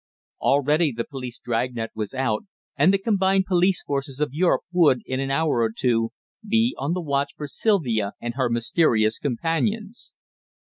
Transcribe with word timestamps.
Already 0.41 0.91
the 0.91 1.03
police 1.03 1.37
drag 1.37 1.75
net 1.75 1.91
was 1.93 2.15
out, 2.15 2.45
and 2.75 2.91
the 2.91 2.97
combined 2.97 3.45
police 3.45 3.83
forces 3.83 4.19
of 4.19 4.33
Europe 4.33 4.63
would, 4.71 5.03
in 5.05 5.19
an 5.19 5.29
hour 5.29 5.61
or 5.61 5.71
two, 5.71 6.09
be 6.43 6.73
on 6.79 6.93
the 6.93 7.01
watch 7.01 7.33
for 7.37 7.45
Sylvia 7.45 8.13
and 8.19 8.33
her 8.33 8.49
mysterious 8.49 9.19
companions. 9.19 10.15